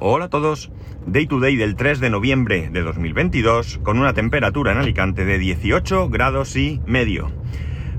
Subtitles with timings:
[0.00, 0.70] Hola a todos.
[1.06, 5.38] Day to day del 3 de noviembre de 2022 con una temperatura en Alicante de
[5.38, 7.32] 18 grados y medio.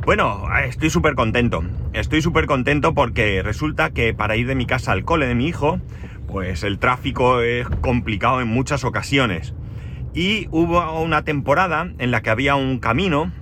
[0.06, 1.62] Bueno, estoy súper contento.
[1.92, 5.48] Estoy súper contento porque resulta que para ir de mi casa al cole de mi
[5.48, 5.82] hijo,
[6.26, 9.54] pues el tráfico es complicado en muchas ocasiones.
[10.14, 13.34] Y hubo una temporada en la que había un camino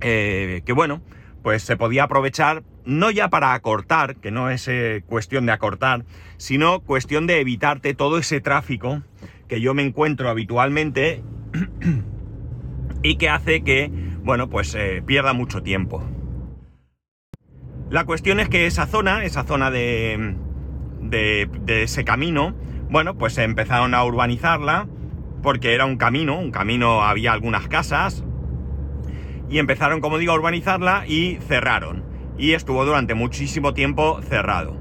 [0.00, 1.02] eh, que bueno,
[1.42, 6.04] pues se podía aprovechar no ya para acortar, que no es eh, cuestión de acortar,
[6.38, 9.02] sino cuestión de evitarte todo ese tráfico
[9.48, 11.22] que yo me encuentro habitualmente
[13.02, 13.90] y que hace que,
[14.22, 16.02] bueno, pues eh, pierda mucho tiempo.
[17.90, 20.36] La cuestión es que esa zona, esa zona de,
[21.00, 22.54] de, de ese camino,
[22.88, 24.88] bueno, pues empezaron a urbanizarla
[25.42, 28.24] porque era un camino, un camino había algunas casas
[29.48, 32.05] y empezaron, como digo, a urbanizarla y cerraron
[32.38, 34.76] y estuvo durante muchísimo tiempo cerrado.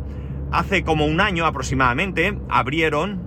[0.52, 3.22] Hace como un año aproximadamente abrieron,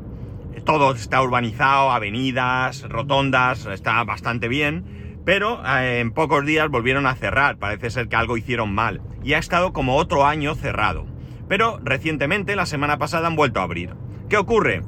[0.64, 7.14] todo está urbanizado, avenidas, rotondas, está bastante bien, pero eh, en pocos días volvieron a
[7.14, 11.06] cerrar, parece ser que algo hicieron mal, y ha estado como otro año cerrado.
[11.48, 13.94] Pero recientemente, la semana pasada, han vuelto a abrir.
[14.28, 14.82] ¿Qué ocurre?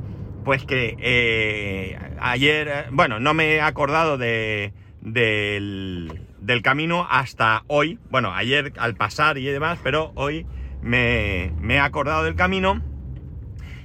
[0.44, 7.64] Pues que eh, ayer, eh, bueno, no me he acordado de, del, del camino hasta
[7.66, 7.98] hoy.
[8.10, 10.46] Bueno, ayer al pasar y demás, pero hoy
[10.82, 12.82] me, he acordado del camino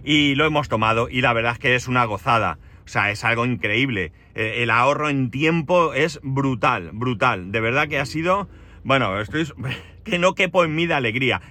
[0.03, 2.59] y lo hemos tomado y la verdad es que es una gozada.
[2.85, 4.11] O sea, es algo increíble.
[4.35, 7.51] Eh, el ahorro en tiempo es brutal, brutal.
[7.51, 8.47] De verdad que ha sido...
[8.83, 9.47] Bueno, estoy...
[10.03, 11.41] que no quepo en mí de alegría.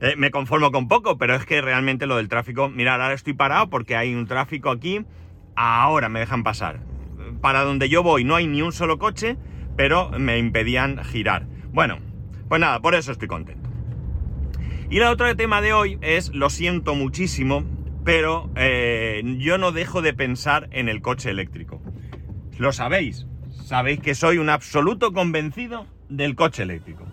[0.00, 2.70] Eh, me conformo con poco, pero es que realmente lo del tráfico...
[2.70, 5.04] Mirad, ahora estoy parado porque hay un tráfico aquí.
[5.56, 6.80] Ahora me dejan pasar.
[7.42, 9.36] Para donde yo voy no hay ni un solo coche
[9.78, 11.46] pero me impedían girar.
[11.70, 11.98] Bueno,
[12.48, 13.70] pues nada, por eso estoy contento.
[14.90, 17.62] Y el otro tema de hoy es, lo siento muchísimo,
[18.04, 21.80] pero eh, yo no dejo de pensar en el coche eléctrico.
[22.58, 27.04] Lo sabéis, sabéis que soy un absoluto convencido del coche eléctrico.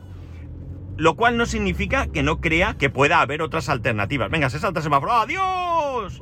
[0.97, 4.31] Lo cual no significa que no crea que pueda haber otras alternativas.
[4.31, 5.11] Venga, se salta el semáforo.
[5.11, 6.19] ¡Adiós!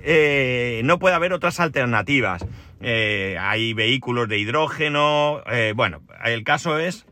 [0.00, 2.46] Eh, no puede haber otras alternativas.
[2.80, 7.06] Eh, hay vehículos de hidrógeno, eh, bueno, el caso es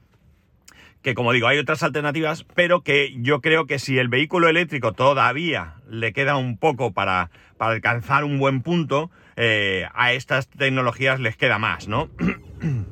[1.06, 4.93] que como digo, hay otras alternativas, pero que yo creo que si el vehículo eléctrico
[4.93, 11.21] todavía le queda un poco para, para alcanzar un buen punto, eh, a estas tecnologías
[11.21, 12.09] les queda más, ¿no?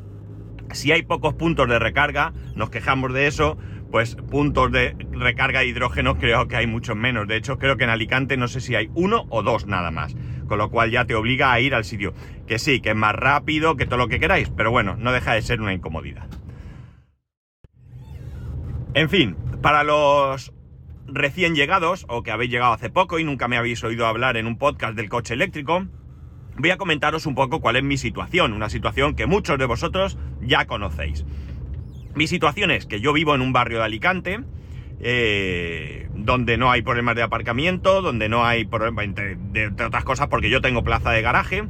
[0.73, 3.59] si hay pocos puntos de recarga, nos quejamos de eso,
[3.91, 7.27] pues puntos de recarga de hidrógeno creo que hay muchos menos.
[7.27, 10.15] De hecho, creo que en Alicante no sé si hay uno o dos nada más.
[10.47, 12.15] Con lo cual ya te obliga a ir al sitio.
[12.47, 14.51] Que sí, que es más rápido, que todo lo que queráis.
[14.51, 16.29] Pero bueno, no deja de ser una incomodidad.
[18.95, 20.53] En fin, para los
[21.07, 24.47] recién llegados, o que habéis llegado hace poco y nunca me habéis oído hablar en
[24.47, 25.87] un podcast del coche eléctrico,
[26.57, 28.53] voy a comentaros un poco cuál es mi situación.
[28.53, 31.25] Una situación que muchos de vosotros ya conocéis.
[32.15, 34.41] Mi situación es que yo vivo en un barrio de Alicante,
[35.01, 40.29] eh, donde no hay problemas de aparcamiento, donde no hay problemas, entre, de, otras cosas,
[40.29, 41.65] porque yo tengo plaza de garaje.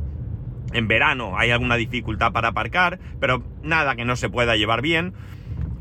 [0.72, 5.14] En verano hay alguna dificultad para aparcar, pero nada que no se pueda llevar bien.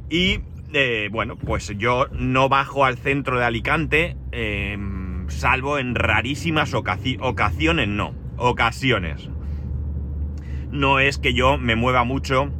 [0.10, 0.42] Y
[0.74, 7.88] eh, bueno, pues yo no bajo al centro de Alicante, em, salvo en rarísimas ocasiones,
[7.88, 9.30] no, ocasiones.
[10.72, 12.52] No es que yo me mueva mucho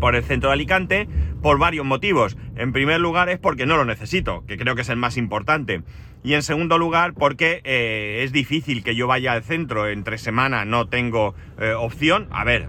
[0.00, 1.08] por el centro de Alicante
[1.42, 2.36] por varios motivos.
[2.56, 5.82] En primer lugar es porque no lo necesito, que creo que es el más importante.
[6.22, 10.64] Y en segundo lugar porque eh, es difícil que yo vaya al centro entre semana,
[10.64, 12.28] no tengo eh, opción.
[12.30, 12.68] A ver,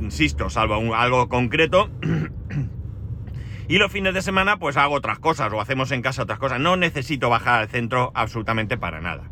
[0.00, 1.90] insisto, salvo algo concreto.
[3.68, 6.60] y los fines de semana pues hago otras cosas o hacemos en casa otras cosas.
[6.60, 9.30] No necesito bajar al centro absolutamente para nada.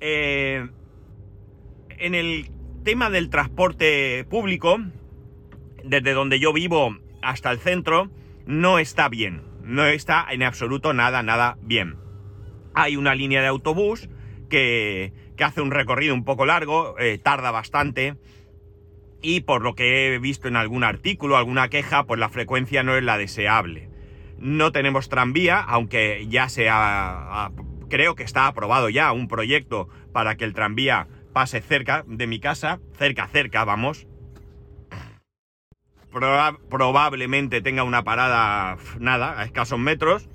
[0.00, 0.68] Eh,
[1.98, 2.50] en el
[2.84, 4.78] tema del transporte público,
[5.82, 8.10] desde donde yo vivo hasta el centro,
[8.46, 9.42] no está bien.
[9.62, 11.96] No está en absoluto nada, nada bien.
[12.74, 14.10] Hay una línea de autobús
[14.50, 18.16] que, hace un recorrido un poco largo, eh, tarda bastante.
[19.22, 22.94] Y por lo que he visto en algún artículo, alguna queja, pues la frecuencia no
[22.94, 23.88] es la deseable.
[24.38, 27.50] No tenemos tranvía, aunque ya se ha,
[27.88, 32.38] creo que está aprobado ya un proyecto para que el tranvía pase cerca de mi
[32.38, 34.06] casa, cerca, cerca, vamos.
[36.70, 40.30] probablemente tenga una parada, nada, a escasos metros,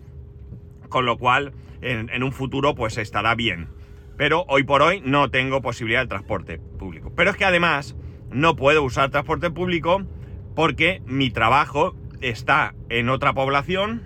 [0.90, 3.70] con lo cual en, un futuro pues estará bien.
[4.18, 7.14] Pero hoy por hoy no tengo posibilidad de transporte público.
[7.16, 7.96] Pero es que además
[8.30, 10.04] no puedo usar transporte público
[10.54, 14.04] porque mi trabajo está en otra población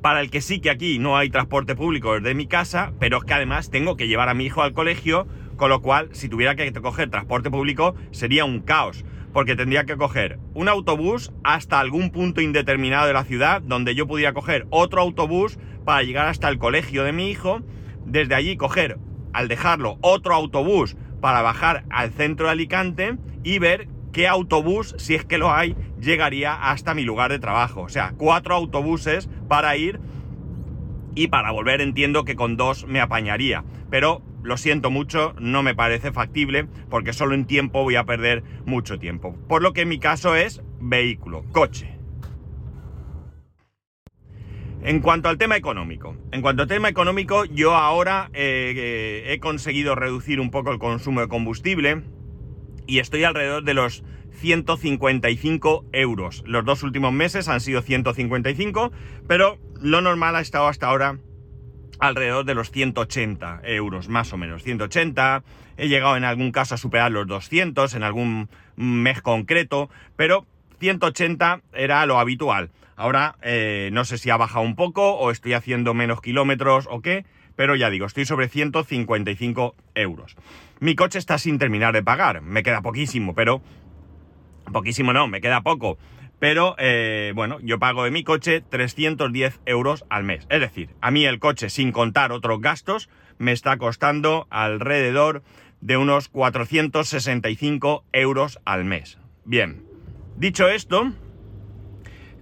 [0.00, 3.24] para el que sí que aquí no hay transporte público desde mi casa, pero es
[3.24, 5.26] que además tengo que llevar a mi hijo al colegio,
[5.64, 9.02] con lo cual si tuviera que coger transporte público sería un caos,
[9.32, 14.06] porque tendría que coger un autobús hasta algún punto indeterminado de la ciudad, donde yo
[14.06, 17.62] pudiera coger otro autobús para llegar hasta el colegio de mi hijo,
[18.04, 18.98] desde allí coger,
[19.32, 25.14] al dejarlo, otro autobús para bajar al centro de Alicante y ver qué autobús, si
[25.14, 27.80] es que lo hay, llegaría hasta mi lugar de trabajo.
[27.80, 29.98] O sea, cuatro autobuses para ir
[31.14, 33.64] y para volver entiendo que con dos me apañaría.
[33.88, 38.44] Pero lo siento mucho, no me parece factible porque solo en tiempo voy a perder
[38.66, 39.34] mucho tiempo.
[39.48, 41.90] Por lo que en mi caso es vehículo, coche.
[44.82, 49.40] En cuanto al tema económico, en cuanto al tema económico, yo ahora eh, eh, he
[49.40, 52.02] conseguido reducir un poco el consumo de combustible
[52.86, 56.44] y estoy alrededor de los 155 euros.
[56.46, 58.92] Los dos últimos meses han sido 155,
[59.26, 61.18] pero lo normal ha estado hasta ahora
[61.98, 64.62] alrededor de los 180 euros, más o menos.
[64.62, 65.42] 180,
[65.76, 70.46] he llegado en algún caso a superar los 200 en algún mes concreto, pero
[70.80, 72.70] 180 era lo habitual.
[72.96, 77.00] Ahora eh, no sé si ha bajado un poco o estoy haciendo menos kilómetros o
[77.00, 77.24] qué,
[77.56, 80.36] pero ya digo, estoy sobre 155 euros.
[80.80, 83.62] Mi coche está sin terminar de pagar, me queda poquísimo, pero...
[84.72, 85.98] Poquísimo no, me queda poco.
[86.44, 90.46] Pero eh, bueno, yo pago de mi coche 310 euros al mes.
[90.50, 93.08] Es decir, a mí el coche, sin contar otros gastos,
[93.38, 95.42] me está costando alrededor
[95.80, 99.16] de unos 465 euros al mes.
[99.46, 99.86] Bien,
[100.36, 101.14] dicho esto,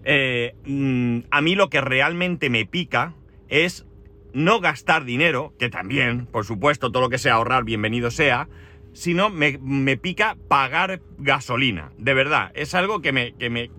[0.03, 3.15] eh, mm, a mí lo que realmente me pica
[3.49, 3.87] es
[4.35, 8.49] no gastar dinero, que también, por supuesto, todo lo que sea ahorrar, bienvenido sea,
[8.95, 11.93] sino me, me pica pagar gasolina.
[11.99, 13.71] De verdad, es algo que me, que me,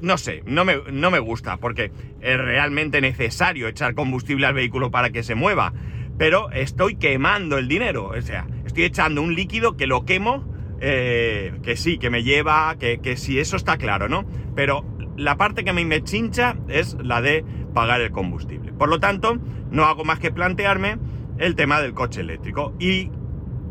[0.00, 4.90] no sé, no me, no me gusta, porque es realmente necesario echar combustible al vehículo
[4.90, 5.72] para que se mueva.
[6.18, 10.44] Pero estoy quemando el dinero, o sea, estoy echando un líquido que lo quemo,
[10.80, 14.26] eh, que sí, que me lleva, que, que sí, eso está claro, ¿no?
[14.54, 14.84] Pero
[15.16, 17.44] la parte que a mí me chincha es la de
[17.74, 18.72] pagar el combustible.
[18.72, 19.38] Por lo tanto,
[19.70, 20.98] no hago más que plantearme
[21.38, 22.74] el tema del coche eléctrico.
[22.78, 23.10] Y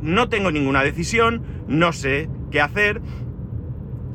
[0.02, 3.02] no tengo ninguna decisión, no sé qué hacer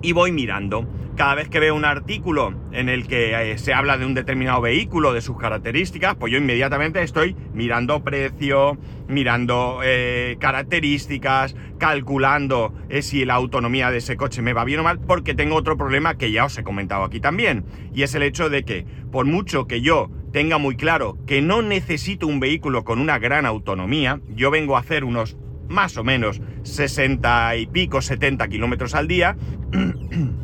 [0.03, 0.87] y voy mirando.
[1.17, 4.61] Cada vez que veo un artículo en el que eh, se habla de un determinado
[4.61, 8.77] vehículo, de sus características, pues yo inmediatamente estoy mirando precio,
[9.07, 14.83] mirando eh, características, calculando eh, si la autonomía de ese coche me va bien o
[14.83, 17.65] mal, porque tengo otro problema que ya os he comentado aquí también,
[17.95, 21.63] y es el hecho de que por mucho que yo tenga muy claro que no
[21.63, 25.37] necesito un vehículo con una gran autonomía, yo vengo a hacer unos
[25.69, 29.37] más o menos 60 y pico, 70 kilómetros al día,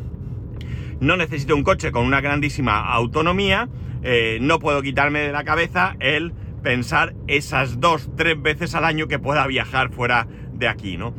[1.01, 3.67] no necesito un coche con una grandísima autonomía,
[4.03, 6.31] eh, no puedo quitarme de la cabeza el
[6.63, 11.13] pensar esas dos, tres veces al año que pueda viajar fuera de aquí, ¿no?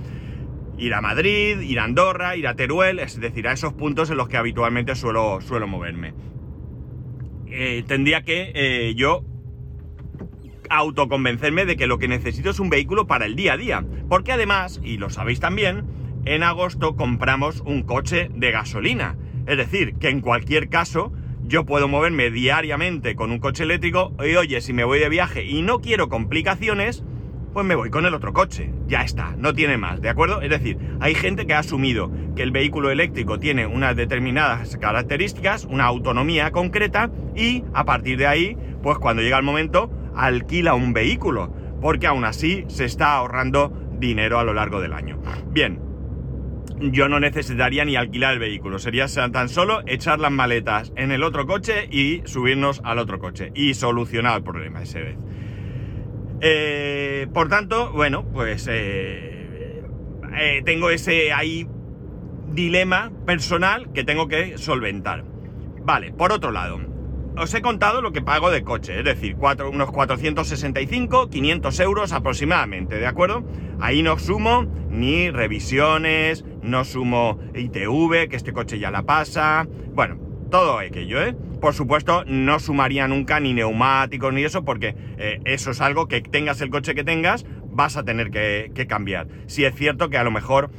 [0.79, 4.17] Ir a Madrid, ir a Andorra, ir a Teruel, es decir, a esos puntos en
[4.17, 6.15] los que habitualmente suelo, suelo moverme.
[7.49, 9.25] Eh, tendría que eh, yo
[10.71, 13.85] autoconvencerme de que lo que necesito es un vehículo para el día a día.
[14.09, 15.85] Porque además, y lo sabéis también,
[16.25, 19.17] en agosto compramos un coche de gasolina.
[19.47, 21.13] Es decir, que en cualquier caso
[21.45, 25.45] yo puedo moverme diariamente con un coche eléctrico y oye, si me voy de viaje
[25.45, 27.05] y no quiero complicaciones,
[27.53, 28.73] pues me voy con el otro coche.
[28.87, 30.41] Ya está, no tiene más, ¿de acuerdo?
[30.41, 35.65] Es decir, hay gente que ha asumido que el vehículo eléctrico tiene unas determinadas características,
[35.65, 40.93] una autonomía concreta y a partir de ahí, pues cuando llega el momento, alquila un
[40.93, 45.21] vehículo, porque aún así se está ahorrando dinero a lo largo del año.
[45.51, 45.92] Bien,
[46.91, 51.23] yo no necesitaría ni alquilar el vehículo, sería tan solo echar las maletas en el
[51.23, 55.17] otro coche y subirnos al otro coche y solucionar el problema ese vez.
[56.41, 59.83] Eh, por tanto, bueno, pues eh,
[60.37, 61.69] eh, tengo ese ahí
[62.51, 65.25] dilema personal que tengo que solventar.
[65.85, 66.81] Vale, por otro lado,
[67.37, 72.97] os he contado lo que pago de coche, es decir, unos 465, 500 euros aproximadamente,
[72.97, 73.45] ¿de acuerdo?
[73.81, 80.19] Ahí no sumo ni revisiones, no sumo ITV, que este coche ya la pasa, bueno,
[80.53, 81.35] todo aquello, ¿eh?
[81.61, 86.21] Por supuesto, no sumaría nunca ni neumáticos ni eso, porque eh, eso es algo que
[86.21, 89.29] tengas el coche que tengas, vas a tener que, cambiar.
[89.47, 90.71] Si es cierto que a lo mejor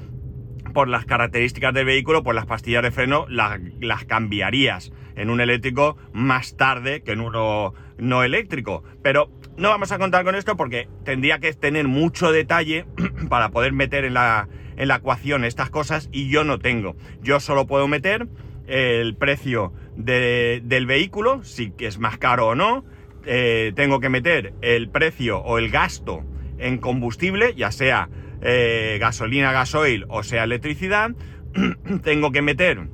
[0.74, 5.98] por las características del vehículo, por las pastillas de freno, las cambiarías en un eléctrico
[6.14, 8.84] más tarde que en uno no eléctrico.
[9.02, 12.86] Pero no vamos a contar con esto porque tendría que tener mucho detalle
[13.30, 14.48] para poder meter en la,
[14.78, 16.96] en la ecuación estas cosas y yo no tengo.
[17.22, 18.28] Yo solo puedo meter
[18.68, 22.86] el precio del vehículo, si es más caro o no.
[23.26, 26.24] Eh, tengo que meter el precio o el gasto
[26.58, 28.10] en combustible, ya sea
[28.42, 31.12] eh, gasolina, gasoil o sea electricidad.
[32.04, 32.88] tengo que meter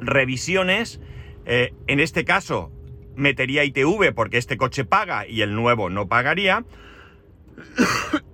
[0.00, 1.00] revisiones.
[1.46, 2.72] Eh, en este caso,
[3.16, 6.64] metería ITV porque este coche paga y el nuevo no pagaría.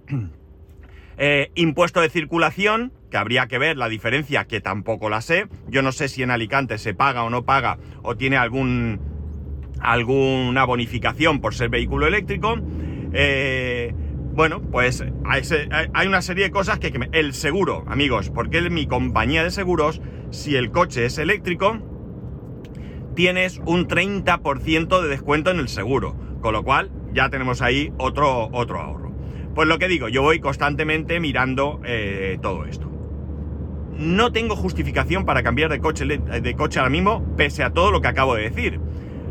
[1.54, 5.47] impuesto de circulación, que habría que ver la diferencia, que tampoco la sé.
[5.69, 9.00] Yo no sé si en Alicante se paga o no paga, o tiene algún,
[9.81, 12.57] alguna bonificación por ser vehículo eléctrico.
[13.12, 13.95] Eh,
[14.35, 19.45] bueno, pues hay una serie de cosas que, El seguro, amigos, porque en mi compañía
[19.45, 20.00] de seguros,
[20.31, 21.78] si el coche es eléctrico,
[23.14, 26.16] tienes un 30% de descuento en el seguro.
[26.40, 29.01] Con lo cual, ya tenemos ahí otro, otro ahorro.
[29.54, 32.92] Pues lo que digo, yo voy constantemente mirando eh, todo esto
[34.02, 38.00] no tengo justificación para cambiar de coche, de coche ahora mismo, pese a todo lo
[38.00, 38.80] que acabo de decir.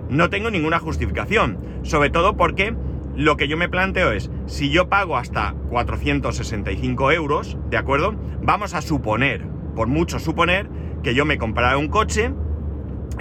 [0.09, 1.57] No tengo ninguna justificación.
[1.83, 2.75] Sobre todo porque
[3.15, 8.15] lo que yo me planteo es, si yo pago hasta 465 euros, ¿de acuerdo?
[8.41, 10.69] Vamos a suponer, por mucho suponer,
[11.03, 12.31] que yo me comprara un coche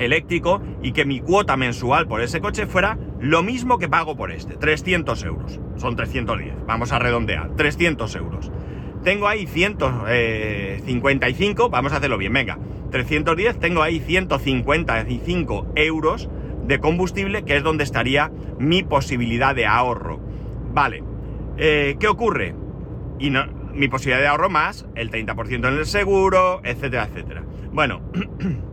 [0.00, 4.30] eléctrico y que mi cuota mensual por ese coche fuera lo mismo que pago por
[4.33, 5.61] este, 300 euros.
[5.76, 8.50] Son 310, vamos a redondear, 300 euros.
[9.04, 12.59] Tengo ahí 155, vamos a hacerlo bien, venga.
[12.90, 16.28] 310, tengo ahí 155 euros
[16.66, 20.21] de combustible, que es donde estaría mi posibilidad de ahorro.
[20.73, 21.02] Vale,
[21.57, 22.54] eh, ¿qué ocurre?
[23.19, 27.42] Y no, mi posibilidad de ahorro más el 30% en el seguro, etcétera, etcétera.
[27.73, 28.02] Bueno,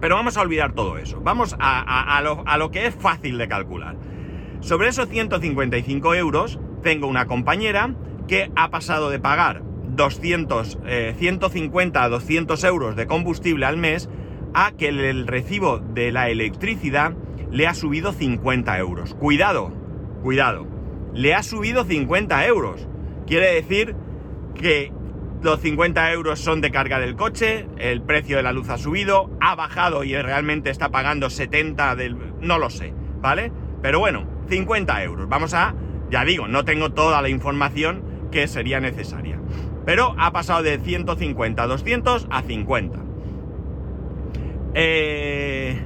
[0.00, 1.20] pero vamos a olvidar todo eso.
[1.20, 3.96] Vamos a, lo, a lo que es fácil de calcular.
[4.60, 7.94] Sobre esos 155 euros, tengo una compañera
[8.26, 9.62] que ha pasado de pagar
[9.96, 10.78] 200,
[11.16, 14.08] 150 a 200 euros de combustible al mes
[14.54, 17.14] a que el, recibo de la electricidad
[17.50, 19.14] le ha subido 50 euros.
[19.14, 19.72] Cuidado,
[20.22, 20.66] cuidado,
[21.14, 22.86] le ha subido 50 euros.
[23.26, 23.94] Quiere decir
[24.54, 24.92] que
[25.42, 29.30] los 50 euros son de carga del coche, el precio de la luz ha subido,
[29.40, 32.16] ha bajado y realmente está pagando 70 del...
[32.40, 33.52] no lo sé, ¿vale?
[33.80, 35.28] Pero bueno, 50 euros.
[35.28, 35.74] Vamos a,
[36.10, 39.38] ya digo, no tengo toda la información que sería necesaria.
[39.86, 42.98] Pero ha pasado de 150 a 200 a 50.
[44.74, 45.82] Eh,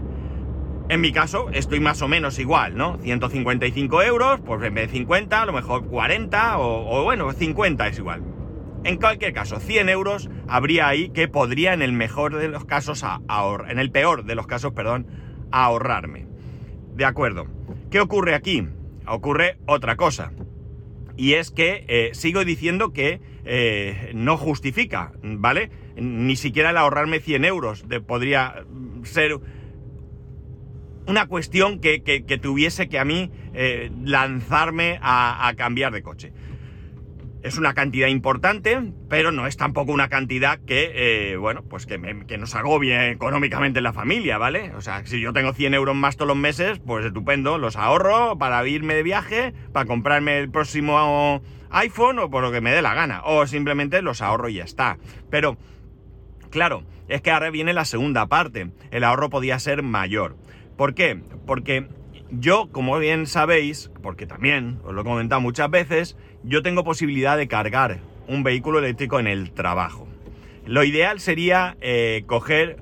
[0.88, 2.98] en mi caso estoy más o menos igual, ¿no?
[2.98, 7.98] 155 euros, pues en vez de 50, a lo mejor 40 o, bueno, 50 es
[7.98, 8.22] igual.
[8.84, 13.04] En cualquier caso, 100 euros habría ahí que podría en el mejor de los casos
[13.04, 15.06] ahorrar, en el peor de los casos, perdón,
[15.52, 16.26] ahorrarme.
[16.94, 17.46] De acuerdo.
[17.90, 18.66] ¿Qué ocurre aquí?
[19.06, 20.32] Ocurre otra cosa.
[21.16, 25.70] Y es que eh, sigo diciendo que eh, no justifica, ¿vale?
[25.94, 28.64] Ni siquiera el ahorrarme 100 euros de, podría
[29.04, 29.38] ser
[31.06, 32.00] una cuestión que,
[32.40, 36.32] tuviese que a mí eh, lanzarme a cambiar de coche.
[37.42, 40.92] Es una cantidad importante, pero no es tampoco una cantidad que,
[41.32, 44.72] eh, bueno, pues que, nos agobie económicamente la familia, ¿vale?
[44.76, 48.38] O sea, si yo tengo 100 euros más todos los meses, pues estupendo, los ahorro
[48.38, 52.80] para irme de viaje, para comprarme el próximo iPhone o por lo que me dé
[52.80, 54.98] la gana, o simplemente los ahorro y ya está.
[55.28, 55.56] Pero,
[56.50, 60.36] claro, es que ahora viene la segunda parte, el ahorro podía ser mayor.
[60.76, 61.20] ¿Por qué?
[61.44, 61.88] Porque
[62.30, 67.36] yo, como bien sabéis, porque también os lo he comentado muchas veces, yo tengo posibilidad
[67.36, 70.08] de cargar un vehículo eléctrico en el trabajo.
[70.66, 72.76] Lo ideal sería eh, coger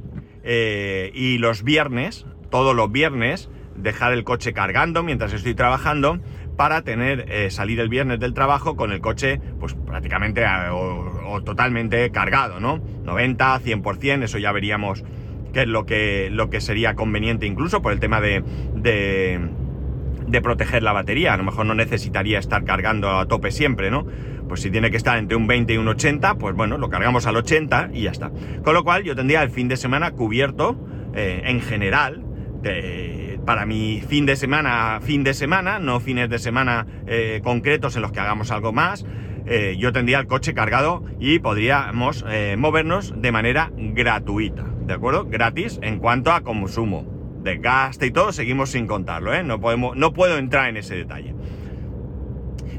[0.45, 6.21] eh, y los viernes, todos los viernes, dejar el coche cargando mientras estoy trabajando
[6.57, 12.11] para tener eh, salir el viernes del trabajo con el coche pues prácticamente o, totalmente
[12.11, 12.83] cargado, ¿no?
[13.05, 15.03] 90, 100%, eso ya veríamos
[15.55, 18.43] qué es lo que, lo que sería conveniente incluso por el tema de
[18.75, 19.41] de
[20.41, 21.35] proteger la batería.
[21.35, 24.07] A lo mejor no necesitaría estar cargando a tope siempre, ¿no?
[24.49, 27.27] Pues si tiene que estar entre un 20 y un 80, pues bueno, lo cargamos
[27.27, 28.31] al 80 y ya está.
[28.65, 30.77] Con lo cual yo tendría el fin de semana cubierto
[31.15, 32.25] eh, en general.
[33.47, 38.03] para mi fin de semana, fin de semana, no fines de semana eh, concretos en
[38.03, 39.07] los que hagamos algo más,
[39.47, 42.25] eh, yo tendría el coche cargado y podríamos
[42.59, 45.25] movernos de manera gratuita, ¿de acuerdo?
[45.25, 49.43] Gratis en cuanto a consumo desgaste y todo, seguimos sin contarlo, ¿eh?
[49.43, 51.35] No, podemos, no puedo entrar en ese detalle.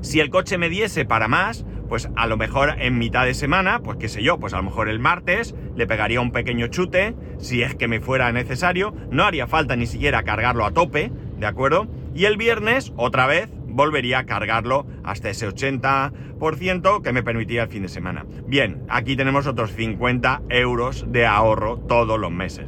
[0.02, 3.82] Si el coche me diese para más, pues a lo mejor en mitad de semana,
[3.84, 7.16] pues qué sé yo, pues a lo mejor el martes le pegaría un pequeño chute,
[7.38, 11.46] si es que me fuera necesario, no haría falta ni siquiera cargarlo a tope, ¿de
[11.46, 11.88] acuerdo?
[12.16, 17.70] Y el viernes, otra vez, volvería a cargarlo hasta ese 80% que me permitiría el
[17.70, 18.26] fin de semana.
[18.48, 22.68] Bien, aquí tenemos otros 50 euros de ahorro todos los meses.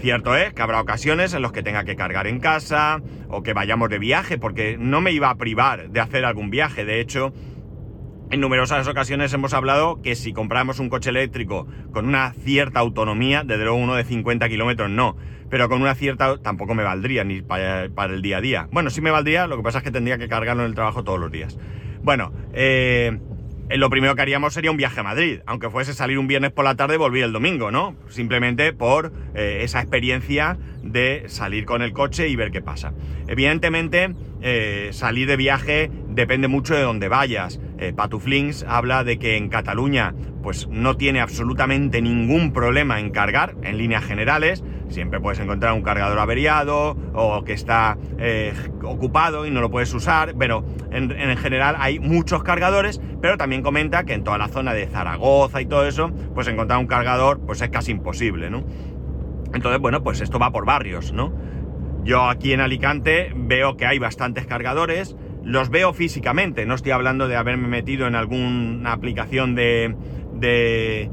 [0.00, 3.52] Cierto es que habrá ocasiones en las que tenga que cargar en casa o que
[3.52, 6.84] vayamos de viaje, porque no me iba a privar de hacer algún viaje.
[6.84, 7.32] De hecho,
[8.30, 13.42] en numerosas ocasiones hemos hablado que si compramos un coche eléctrico con una cierta autonomía,
[13.42, 15.16] desde luego uno de 50 kilómetros no,
[15.50, 18.68] pero con una cierta tampoco me valdría ni para, el día a día.
[18.70, 21.02] Bueno, sí me valdría, lo que pasa es que tendría que cargarlo en el trabajo
[21.02, 21.58] todos los días.
[22.02, 23.18] Bueno, eh,
[23.76, 26.64] lo primero que haríamos sería un viaje a Madrid, aunque fuese salir un viernes por
[26.64, 27.94] la tarde y volver el domingo, ¿no?
[28.08, 30.56] Simplemente por eh, esa experiencia
[30.92, 32.92] de salir con el coche y ver qué pasa.
[33.26, 37.60] Evidentemente, eh, salir de viaje depende mucho de dónde vayas.
[37.78, 43.54] Eh, Patuflings habla de que en Cataluña pues no tiene absolutamente ningún problema en cargar
[43.62, 44.64] en líneas generales.
[44.88, 49.92] Siempre puedes encontrar un cargador averiado o que está eh, ocupado y no lo puedes
[49.92, 50.34] usar.
[50.38, 54.72] Pero en, en, general hay muchos cargadores, pero también comenta que en toda la zona
[54.72, 58.64] de Zaragoza y todo eso, pues encontrar un cargador pues es casi imposible, ¿no?
[59.54, 61.32] Entonces, bueno, pues esto va por barrios, ¿no?
[62.04, 67.28] Yo aquí en Alicante veo que hay bastantes cargadores, los veo físicamente, no estoy hablando
[67.28, 69.94] de haberme metido en alguna aplicación de,
[70.34, 71.10] de,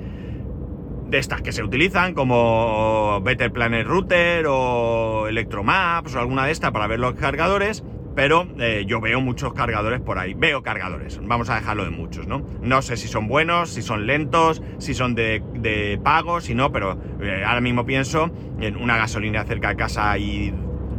[1.08, 6.72] de estas que se utilizan como Better Planet Router o Electromaps o alguna de estas
[6.72, 7.84] para ver los cargadores,
[8.15, 10.34] pero eh, yo veo muchos cargadores por ahí.
[10.34, 12.41] Veo cargadores, vamos a dejarlo de muchos, ¿no?
[12.62, 16.72] No sé si son buenos, si son lentos, si son de, de pago, si no,
[16.72, 20.53] pero eh, ahora mismo pienso en una gasolina cerca de casa y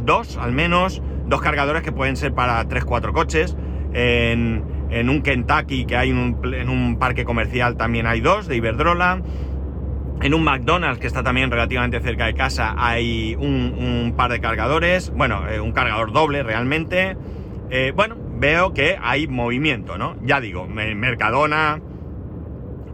[0.05, 3.57] dos al menos, dos cargadores que pueden ser para 3-4 coches.
[3.93, 4.63] En,
[5.09, 9.21] un Kentucky que hay en un parque comercial también hay dos de Iberdrola.
[10.21, 15.11] En un McDonald's que está también relativamente cerca de casa hay un, par de cargadores.
[15.11, 17.15] Bueno, eh, un cargador doble realmente.
[17.69, 20.15] Eh, bueno, veo que hay movimiento, ¿no?
[20.23, 21.79] Ya digo, Mercadona,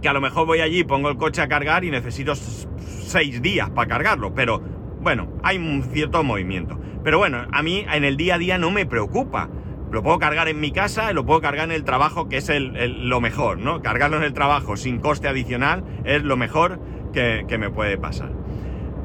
[0.01, 3.69] que a lo mejor voy allí, pongo el coche a cargar y necesito seis días
[3.69, 4.61] para cargarlo, pero
[5.01, 6.77] bueno, hay un cierto movimiento.
[7.05, 9.49] Pero bueno, a mí en el día a día no me preocupa.
[9.91, 12.49] Lo puedo cargar en mi casa y lo puedo cargar en el trabajo, que es
[12.49, 13.81] lo mejor, ¿no?
[13.81, 16.79] Cargarlo en el trabajo sin coste adicional es lo mejor
[17.13, 18.31] que, me puede pasar.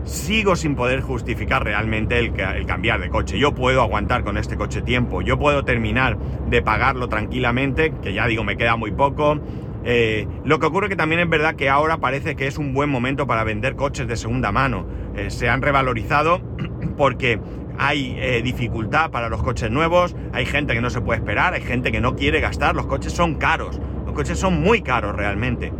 [0.04, 3.38] Sigo sin poder justificar realmente el, el cambiar de coche.
[3.38, 5.22] Yo puedo aguantar con este coche tiempo.
[5.22, 6.18] Yo puedo terminar
[6.48, 9.40] de pagarlo tranquilamente, que ya digo, me queda muy poco.
[9.84, 12.90] Eh, lo que ocurre que también es verdad que ahora parece que es un buen
[12.90, 14.86] momento para vender coches de segunda mano.
[15.16, 16.40] Eh, se han revalorizado
[16.96, 17.40] porque
[17.78, 21.62] hay eh, dificultad para los coches nuevos, hay gente que no se puede esperar, hay
[21.62, 25.72] gente que no quiere gastar, los coches son caros, los coches son muy caros realmente.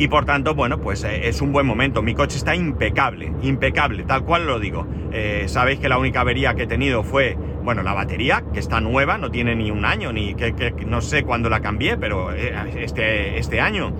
[0.00, 2.00] Y por tanto, bueno, pues eh, es un buen momento.
[2.00, 4.86] Mi coche está impecable, impecable, tal cual lo digo.
[5.12, 8.80] Eh, sabéis que la única avería que he tenido fue, bueno, la batería, que está
[8.80, 13.38] nueva, no tiene ni un año, ni que, no sé cuándo la cambié, pero este,
[13.38, 13.92] este año.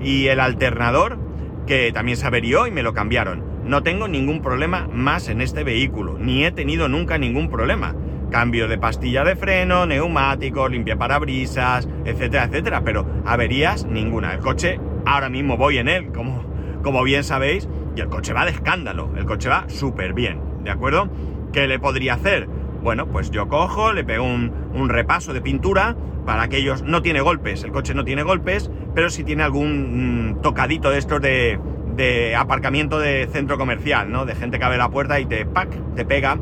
[0.00, 1.18] Y el alternador,
[1.66, 3.42] que también se averió y me lo cambiaron.
[3.64, 7.96] No tengo ningún problema más en este vehículo, ni he tenido nunca ningún problema.
[8.30, 14.34] Cambio de pastilla de freno, neumáticos, limpia parabrisas, etcétera, etcétera, pero averías ninguna.
[14.34, 16.44] El coche, ahora mismo voy en él, como,
[16.82, 20.70] como bien sabéis, y el coche va de escándalo, el coche va súper bien, ¿de
[20.70, 21.08] acuerdo?
[21.52, 22.48] ¿Qué le podría hacer?
[22.82, 26.82] Bueno, pues yo cojo, le pego un, un repaso de pintura para aquellos...
[26.82, 30.98] No tiene golpes, el coche no tiene golpes, pero sí tiene algún mm, tocadito de
[30.98, 31.58] estos de,
[31.96, 34.26] de aparcamiento de centro comercial, ¿no?
[34.26, 35.68] De gente que abre la puerta y te, ¡pac!
[35.96, 36.38] te pega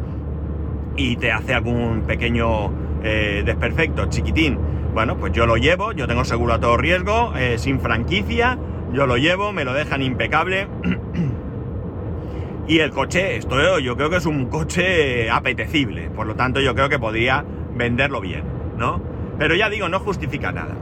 [0.97, 2.71] y te hace algún pequeño
[3.03, 4.59] eh, desperfecto, chiquitín.
[4.97, 8.59] Bueno, pues yo lo llevo, yo tengo seguro a todo riesgo, eh, sin franquicia,
[8.95, 10.69] yo lo llevo, me lo dejan impecable.
[12.67, 16.75] y el coche, esto yo creo que es un coche apetecible, por lo tanto yo
[16.75, 18.45] creo que podría venderlo bien,
[18.79, 19.03] ¿no?
[19.39, 20.75] Pero ya digo, no justifica nada.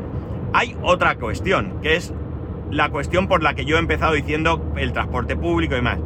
[0.53, 2.15] Hay otra cuestión, que es
[2.71, 5.99] la cuestión por la que yo he empezado diciendo el transporte público y más.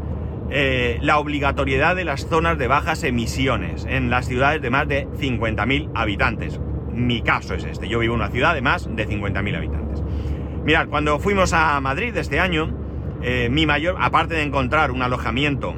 [0.48, 5.06] Eh, la obligatoriedad de las zonas de bajas emisiones en las ciudades de más de
[5.08, 6.58] 50.000 habitantes.
[6.98, 10.02] Mi caso es este, yo vivo en una ciudad de más de 50.000 habitantes.
[10.64, 12.74] Mirad, cuando fuimos a Madrid este año,
[13.22, 15.74] eh, mi mayor, aparte de encontrar un alojamiento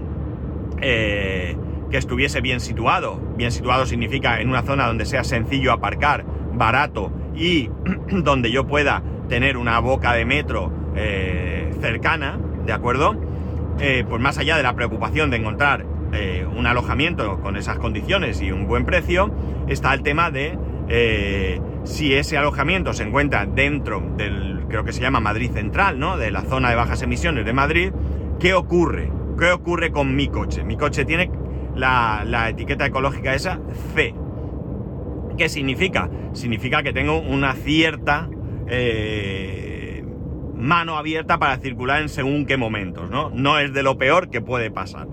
[0.81, 1.57] eh,
[1.91, 7.13] que estuviese bien situado, bien situado significa en una zona donde sea sencillo aparcar, barato
[7.35, 7.69] y
[8.11, 13.15] donde yo pueda tener una boca de metro eh, cercana, ¿de acuerdo?
[13.79, 15.85] Eh, pues más allá de la preocupación de encontrar
[16.57, 19.33] un alojamiento con esas condiciones y un buen precio,
[19.69, 20.59] está el tema de
[21.85, 26.17] si ese alojamiento se encuentra dentro del, creo que se llama Madrid Central, ¿no?
[26.17, 27.93] De la zona de bajas emisiones de Madrid,
[28.39, 29.11] ¿qué ocurre?
[29.39, 30.65] ¿Qué ocurre con mi coche?
[30.65, 31.31] Mi coche tiene
[31.77, 33.61] la, etiqueta ecológica esa
[33.95, 34.15] C.
[35.39, 36.11] ¿Qué significa?
[36.33, 38.29] Significa que tengo una cierta
[40.61, 43.31] mano abierta para circular en según qué momentos, ¿no?
[43.31, 45.09] No es de lo peor que puede pasar.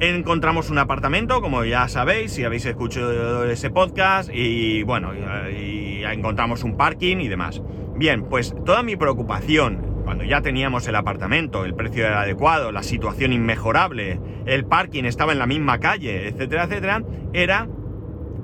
[0.00, 6.76] Encontramos un apartamento, como ya sabéis, si habéis escuchado ese podcast, y bueno, encontramos un
[6.76, 7.62] parking y demás.
[7.94, 12.82] Bien, pues toda mi preocupación, cuando ya teníamos el apartamento, el precio era adecuado, la
[12.82, 17.68] situación inmejorable, el parking estaba en la misma calle, etcétera, etcétera, era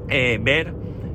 [0.09, 0.73] eh, ver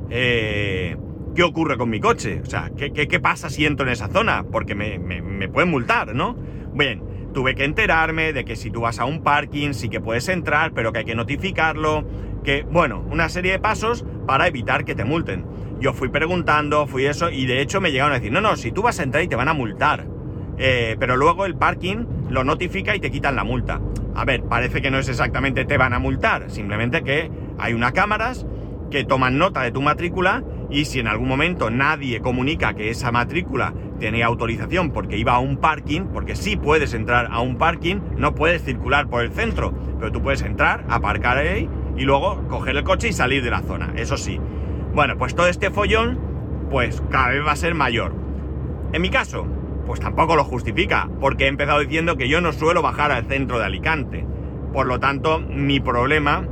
[0.10, 0.98] eh,
[1.34, 2.42] qué ocurre con mi coche.
[2.42, 4.44] O sea, ¿qué, pasa si entro en esa zona?
[4.52, 6.36] Porque me, me pueden multar, ¿no?
[6.74, 10.30] Bien, tuve que enterarme de que si tú vas a un parking sí que puedes
[10.30, 12.06] entrar, pero que hay que notificarlo,
[12.46, 15.46] que, bueno, una serie de pasos para evitar que te multen.
[15.82, 18.72] Yo fui preguntando, fui eso, y de hecho me llegaron a decir, no, no, si
[18.72, 20.08] tú vas a entrar y te van a multar.
[20.58, 23.82] Eh, pero luego el parking lo notifica y te quitan la multa.
[24.16, 27.92] A ver, parece que no es exactamente te van a multar, simplemente que hay unas
[27.92, 28.46] cámaras
[28.90, 33.12] que toman nota de tu matrícula y si en algún momento nadie comunica que esa
[33.12, 37.98] matrícula tenía autorización porque iba a un parking, porque sí puedes entrar a un parking,
[38.18, 42.76] no puedes circular por el centro, pero tú puedes entrar, aparcar ahí y luego coger
[42.76, 44.40] el coche y salir de la zona, eso sí.
[44.94, 46.20] Bueno, pues todo este follón,
[46.70, 48.14] pues cada vez va a ser mayor.
[48.94, 49.46] En mi caso,
[49.86, 53.60] pues tampoco lo justifica, porque he empezado diciendo que yo no suelo bajar al centro
[53.60, 54.26] de Alicante.
[54.74, 56.48] Por lo tanto, mi problema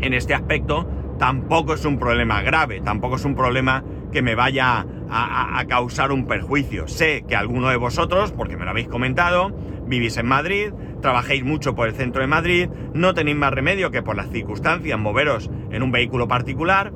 [0.00, 4.86] en este aspecto tampoco es un problema grave, tampoco es un problema que me vaya
[5.10, 6.88] a, causar un perjuicio.
[6.88, 9.50] Sé que alguno de vosotros, porque me lo habéis comentado,
[9.86, 14.02] vivís en Madrid, trabajéis mucho por el centro de Madrid, no tenéis más remedio que
[14.02, 16.92] por las circunstancias moveros en un vehículo particular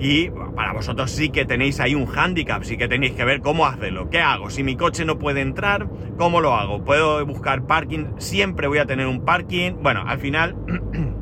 [0.00, 3.66] y para vosotros sí que tenéis ahí un hándicap, sí que tenéis que ver cómo
[3.66, 4.10] hacerlo.
[4.10, 4.50] ¿Qué hago?
[4.50, 6.84] Si mi coche no puede entrar, ¿cómo lo hago?
[6.84, 8.06] ¿Puedo buscar parking?
[8.18, 9.72] Siempre voy a tener un parking.
[9.82, 10.56] Bueno, al final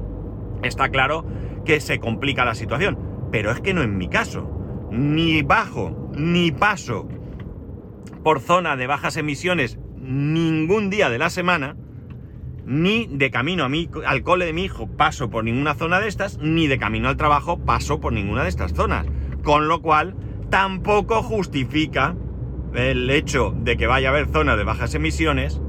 [0.63, 1.25] está claro
[1.67, 2.99] que se complica la situación.
[3.31, 4.51] Pero es que no en mi caso.
[4.91, 7.09] Ni bajo, ni paso
[8.23, 11.77] por zona de bajas emisiones ningún día de la semana,
[12.65, 16.09] ni de camino a mí, al cole de mi hijo paso por ninguna zona de
[16.09, 19.07] estas, ni de camino al trabajo paso por ninguna de estas zonas.
[19.43, 20.17] Con lo cual,
[20.51, 22.17] tampoco justifica
[22.75, 25.61] el hecho de que vaya a haber zonas de bajas emisiones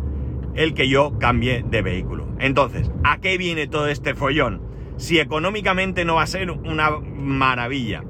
[0.55, 2.27] el que yo cambie de vehículo.
[2.39, 4.66] Entonces, ¿a qué viene todo este follón?
[4.97, 8.03] Si económicamente no va a ser una maravilla,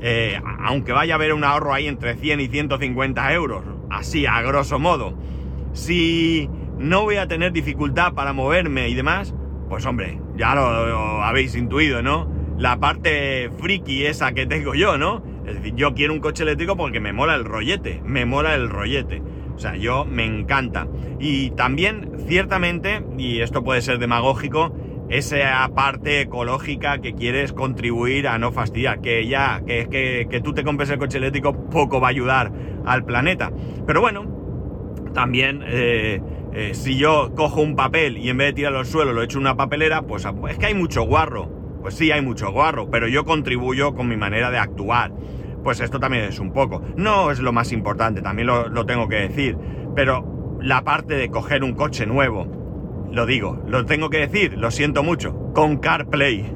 [0.00, 4.42] eh, aunque vaya a haber un ahorro ahí entre 100 y 150 euros, así a
[4.42, 5.16] grosso modo,
[5.72, 9.34] si no voy a tener dificultad para moverme y demás,
[9.68, 12.30] pues hombre, ya lo, habéis intuido, ¿no?
[12.58, 15.22] La parte friki esa que tengo yo, ¿no?
[15.46, 18.68] Es decir, yo quiero un coche eléctrico porque me mola el rollete, me mola el
[18.68, 19.22] rollete.
[19.54, 20.86] O sea, yo me encanta.
[21.18, 24.74] Y también, ciertamente, y esto puede ser demagógico,
[25.08, 30.52] esa parte ecológica que quieres contribuir a no fastidiar, que ya, que, que, que tú
[30.52, 32.52] te compres el coche eléctrico poco va a ayudar
[32.84, 33.52] al planeta.
[33.86, 34.24] Pero bueno,
[35.14, 36.20] también eh,
[36.52, 39.38] eh, si yo cojo un papel y en vez de tirarlo al suelo lo echo
[39.38, 41.50] en una papelera, pues es que hay mucho guarro.
[41.82, 45.12] Pues sí, hay mucho guarro, pero yo contribuyo con mi manera de actuar.
[45.62, 46.82] Pues esto también es un poco.
[46.96, 49.56] No es lo más importante, también lo, lo tengo que decir.
[49.94, 52.55] Pero la parte de coger un coche nuevo,
[53.10, 56.52] lo digo, lo tengo que decir, lo siento mucho, con CarPlay.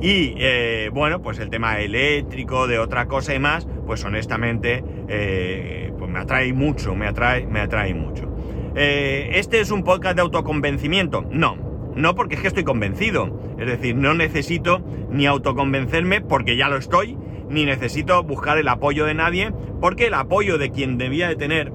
[0.00, 5.92] Y eh, bueno, pues el tema eléctrico, de otra cosa y más, pues honestamente, eh,
[5.96, 8.28] pues me atrae mucho, me atrae, me atrae mucho.
[8.74, 11.24] Eh, ¿Este es un podcast de autoconvencimiento?
[11.30, 11.56] No,
[11.94, 13.40] no porque es que estoy convencido.
[13.58, 17.16] Es decir, no necesito ni autoconvencerme porque ya lo estoy,
[17.48, 21.72] ni necesito buscar el apoyo de nadie, porque el apoyo de quien debía de tener,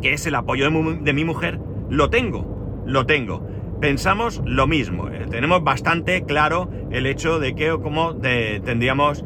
[0.00, 1.58] que es el apoyo de mi mujer,
[1.90, 2.57] lo tengo
[2.88, 3.46] lo tengo.
[3.80, 9.24] Pensamos lo mismo, eh, tenemos bastante claro el hecho de que cómo tendríamos,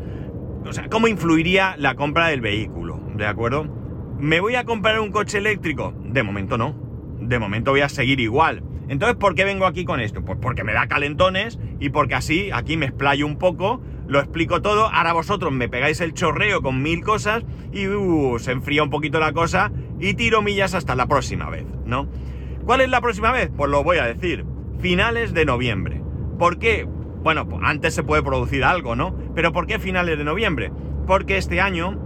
[0.67, 3.65] o sea, cómo influiría la compra del vehículo, ¿de acuerdo?
[4.19, 5.95] ¿Me voy a comprar un coche eléctrico?
[6.05, 6.77] De momento no,
[7.21, 8.63] de momento voy a seguir igual.
[8.89, 10.23] Entonces, ¿por qué vengo aquí con esto?
[10.23, 14.61] Pues porque me da calentones y porque así aquí me explayo un poco, lo explico
[14.61, 18.91] todo, ahora vosotros me pegáis el chorreo con mil cosas y uh, se enfría un
[18.91, 22.09] poquito la cosa y tiro millas hasta la próxima vez, ¿no?
[22.65, 23.51] ¿Cuál es la próxima vez?
[23.57, 24.45] Pues lo voy a decir.
[24.79, 26.01] Finales de noviembre.
[26.39, 26.87] ¿Por qué?
[27.23, 29.17] Bueno, pues antes se puede producir algo, ¿no?
[29.35, 30.73] Pero ¿por qué finales de noviembre?
[31.07, 31.99] Porque este año,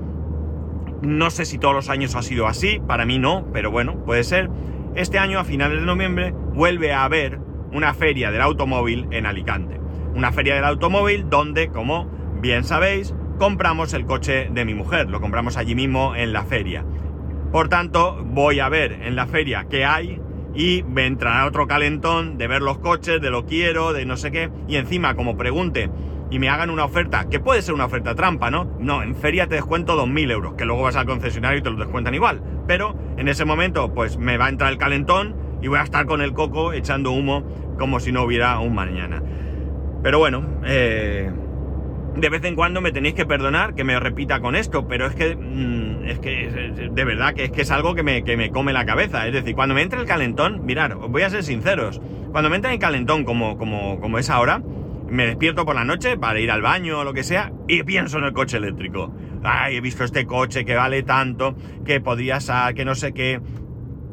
[1.03, 4.25] no sé si todos los años ha sido así, para mí no, pero bueno, puede
[4.25, 4.49] ser.
[4.95, 7.39] Este año, a finales de noviembre, vuelve a haber
[7.73, 9.79] una feria del automóvil en Alicante.
[10.15, 15.11] Una feria del automóvil donde, como bien sabéis, compramos el coche de mi mujer.
[15.11, 16.85] Lo compramos allí mismo en la feria.
[17.53, 20.21] Por tanto, voy a ver en la feria qué hay
[20.57, 24.33] y me entrará otro calentón de ver los coches, de lo quiero, de no sé
[24.33, 25.91] qué, y encima como pregunte
[26.31, 28.65] y me hagan una oferta, que puede ser una oferta trampa, ¿no?
[28.81, 31.77] No, en feria te descuento 2.000 euros, que luego vas al concesionario y te lo
[31.77, 32.43] descuentan igual.
[32.67, 36.07] Pero en ese momento, pues me va a entrar el calentón y voy a estar
[36.07, 37.45] con el coco echando humo
[37.79, 39.23] como si no hubiera un mañana.
[40.03, 41.31] Pero bueno, eh,
[42.17, 45.15] de vez en cuando me tenéis que perdonar que me repita con esto, pero es
[45.15, 48.51] que, mm, es que, de verdad que es que es algo que me, que me
[48.51, 49.27] come la cabeza.
[49.27, 52.01] Es decir, cuando me entra el calentón, mirar, os voy a ser sinceros,
[52.33, 54.63] cuando me entra el calentón como, como, como es ahora,
[55.09, 58.19] me despierto por la noche para ir al baño o lo que sea y pienso
[58.19, 59.15] en el coche eléctrico.
[59.45, 63.41] Ay, he visto este coche que vale tanto, que podría ser, que no sé qué,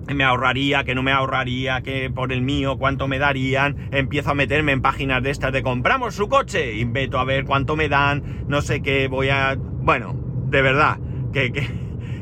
[0.07, 4.35] me ahorraría, que no me ahorraría, que por el mío cuánto me darían, empiezo a
[4.35, 7.89] meterme en páginas de estas de compramos su coche, y meto a ver cuánto me
[7.89, 9.55] dan, no sé qué, voy a...
[9.57, 10.15] Bueno,
[10.47, 10.99] de verdad,
[11.31, 11.67] que, que,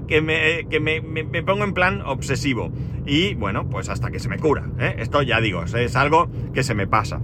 [0.07, 2.71] que, me, que me, me, pongo en plan obsesivo.
[3.05, 4.69] Y bueno, pues hasta que se me cura.
[4.79, 4.95] ¿eh?
[4.99, 7.19] Esto ya digo, es algo que se me pasa.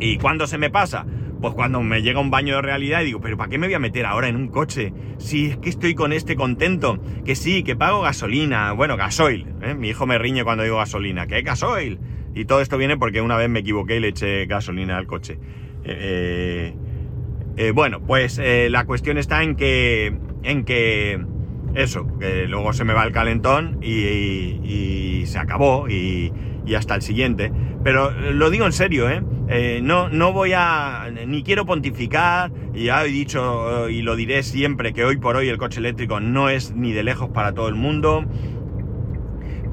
[0.00, 1.06] ¿Y cuándo se me pasa?
[1.40, 3.74] Pues cuando me llega un baño de realidad y digo, pero ¿para qué me voy
[3.74, 4.92] a meter ahora en un coche?
[5.18, 9.74] Si es que estoy con este contento, que sí, que pago gasolina, bueno, gasoil, ¿eh?
[9.74, 11.98] mi hijo me riñe cuando digo gasolina, ¿qué gasoil?
[12.34, 15.38] Y todo esto viene porque una vez me equivoqué y le eché gasolina al coche.
[15.84, 16.74] Eh,
[17.56, 21.20] eh, bueno, pues la cuestión está en que, en que,
[21.74, 26.32] eso, que luego se me va el calentón y, y se acabó y,
[26.66, 27.52] y hasta el siguiente.
[27.82, 29.22] Pero eh, lo digo en serio, ¿eh?
[29.48, 29.80] ¿eh?
[29.82, 31.10] no, no voy a.
[31.26, 35.48] ni quiero pontificar, ya he dicho eh, y lo diré siempre que hoy por hoy
[35.48, 38.24] el coche eléctrico no es ni de lejos para todo el mundo.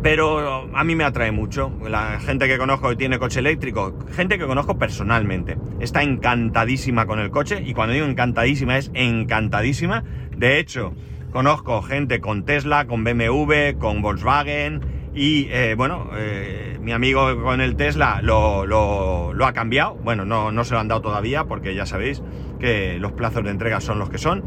[0.04, 1.71] Pero a mí me atrae mucho.
[1.89, 7.19] La gente que conozco que tiene coche eléctrico, gente que conozco personalmente, está encantadísima con
[7.19, 7.63] el coche.
[7.65, 10.04] Y cuando digo encantadísima es encantadísima.
[10.36, 10.93] De hecho,
[11.32, 14.82] conozco gente con Tesla, con BMW, con Volkswagen,
[15.17, 19.95] y eh, bueno, eh, mi amigo con el Tesla lo, lo, ha cambiado.
[19.95, 22.21] Bueno, no, no se lo han dado todavía porque ya sabéis
[22.60, 24.43] que los plazos de entrega son los que son.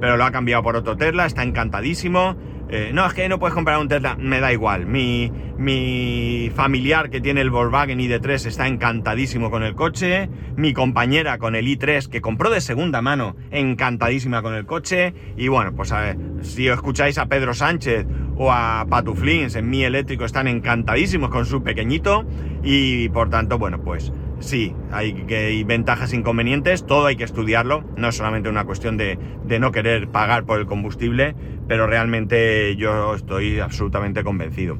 [0.00, 2.36] Pero lo ha cambiado por otro Tesla, está encantadísimo.
[2.70, 4.86] Eh, no, es que no puedes comprar un Tesla, me da igual.
[4.86, 10.30] Mi, mi familiar que tiene el Volkswagen ID3 está encantadísimo con el coche.
[10.56, 15.14] Mi compañera con el i3 que compró de segunda mano, encantadísima con el coche.
[15.36, 18.06] Y bueno, pues a ver, si escucháis a Pedro Sánchez
[18.36, 22.24] o a Patuflins en mi eléctrico están encantadísimos con su pequeñito.
[22.62, 27.24] Y por tanto, bueno, pues sí, hay, que, hay ventajas e inconvenientes, todo hay que
[27.24, 29.18] estudiarlo, no es solamente una cuestión de,
[29.58, 31.34] no querer pagar por el combustible,
[31.68, 34.78] pero realmente yo estoy absolutamente convencido.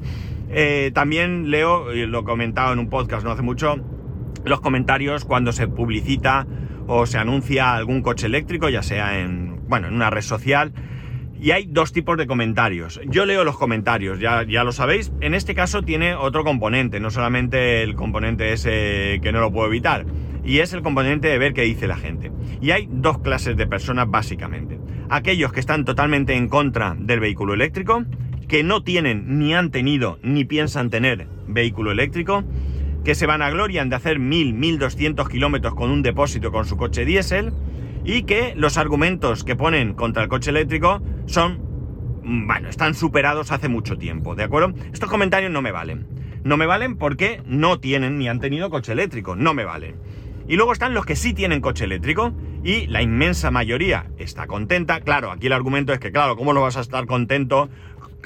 [0.51, 3.77] Eh, también leo, lo he comentado en un podcast no hace mucho,
[4.45, 6.47] los comentarios cuando se publicita
[6.87, 10.73] o se anuncia algún coche eléctrico, ya sea en, bueno, en una red social,
[11.44, 12.98] y hay dos tipos de comentarios.
[13.07, 15.12] Yo leo los comentarios, ya, ya lo sabéis.
[15.20, 19.66] En este caso tiene otro componente, no solamente el componente ese que no lo puedo
[19.66, 20.07] evitar.
[20.42, 22.33] Y es el componente de ver qué dice la gente.
[22.62, 24.78] Y hay dos clases de personas básicamente.
[25.11, 28.07] Aquellos que están totalmente en contra del vehículo eléctrico,
[28.48, 32.42] que no tienen, ni han tenido, ni piensan tener vehículo eléctrico,
[33.04, 36.78] que se van a glorian de hacer 1000, 1200 kilómetros con un depósito con su
[36.78, 37.52] coche diésel
[38.02, 41.61] y que los argumentos que ponen contra el coche eléctrico son,
[42.23, 44.75] bueno, están superados hace mucho tiempo, ¿de acuerdo?
[44.93, 46.07] Estos comentarios no me valen.
[46.45, 49.97] No me valen porque no tienen ni han tenido coche eléctrico, no me valen.
[50.47, 55.01] Y luego están los que sí tienen coche eléctrico y la inmensa mayoría está contenta.
[55.01, 57.71] Claro, aquí el argumento es que, claro, ¿cómo no vas a estar contento?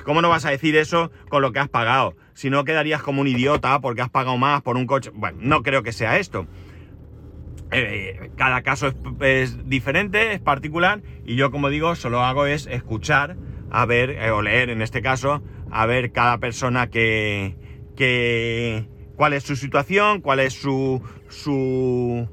[0.04, 2.16] ¿Cómo no vas a decir eso con lo que has pagado?
[2.34, 5.10] Si no quedarías como un idiota porque has pagado más por un coche.
[5.14, 6.46] Bueno, no creo que sea esto.
[7.70, 13.36] Eh, cada caso es, diferente, es particular, y yo como digo, solo hago es escuchar,
[13.70, 17.56] a ver, eh, o leer en este caso, a ver cada persona que,
[17.94, 22.26] que cuál es su situación, cuál es su, su,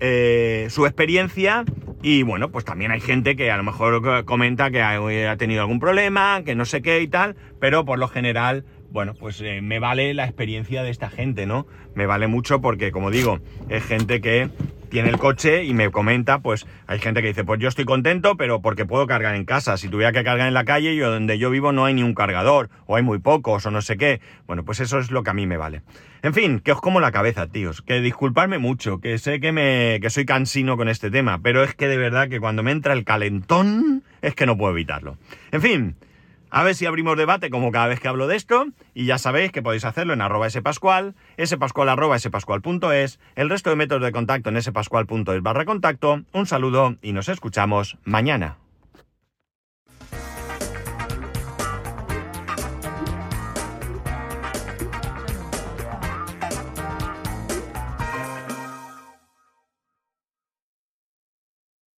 [0.00, 1.64] eh, su experiencia,
[2.02, 5.78] y bueno, pues también hay gente que a lo mejor comenta que ha tenido algún
[5.78, 9.78] problema, que no sé qué y tal, pero por lo general bueno, pues eh, me
[9.78, 11.66] vale la experiencia de esta gente, ¿no?
[11.94, 14.50] Me vale mucho porque, como digo, es gente que
[14.90, 18.36] tiene el coche y me comenta, pues hay gente que dice, pues yo estoy contento,
[18.36, 19.76] pero porque puedo cargar en casa.
[19.76, 22.14] Si tuviera que cargar en la calle, yo donde yo vivo no hay ni un
[22.14, 24.20] cargador, o hay muy pocos, o no sé qué.
[24.46, 25.82] Bueno, pues eso es lo que a mí me vale.
[26.22, 27.80] En fin, que os como la cabeza, tíos.
[27.80, 30.00] Que disculparme mucho, que sé que me.
[30.02, 32.92] que soy cansino con este tema, pero es que de verdad que cuando me entra
[32.92, 35.16] el calentón, es que no puedo evitarlo.
[35.52, 35.96] En fin.
[36.50, 39.52] A ver si abrimos debate como cada vez que hablo de esto, y ya sabéis
[39.52, 42.18] que podéis hacerlo en arroba spascual, spascual arroba
[43.36, 46.22] el resto de métodos de contacto en spascual.es barra contacto.
[46.32, 48.56] Un saludo y nos escuchamos mañana.